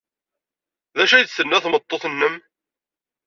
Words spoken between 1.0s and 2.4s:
acu ay d-tenna tmeṭṭut-nnem?